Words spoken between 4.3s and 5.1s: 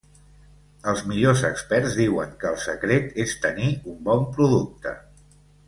producte.